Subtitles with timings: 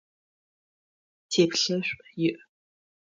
[1.31, 2.37] Теплъэшӏу иӏ.